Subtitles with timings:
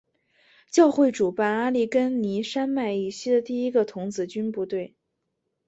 [0.71, 4.95] 教会主办阿利根尼山脉以西的第一个童子军部队。